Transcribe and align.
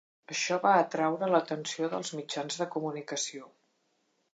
Això 0.35 0.55
va 0.63 0.71
atreure 0.85 1.29
l'atenció 1.35 1.93
dels 1.95 2.13
mitjans 2.21 2.61
de 2.63 2.71
comunicació. 2.79 3.51